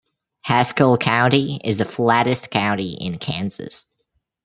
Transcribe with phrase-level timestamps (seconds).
[0.45, 3.85] Haskell County is the flattest county in Kansas.